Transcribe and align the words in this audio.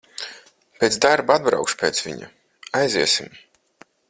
Pēc 0.83 0.97
darba 1.05 1.37
atbraukšu 1.41 1.79
pēc 1.83 2.03
viņa, 2.09 2.33
aiziesim. 2.81 3.35